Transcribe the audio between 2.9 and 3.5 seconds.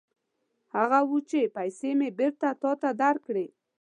درکړې.